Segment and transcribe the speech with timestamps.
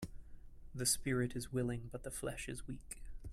[0.73, 2.97] The spirit is willing but the flesh is weak.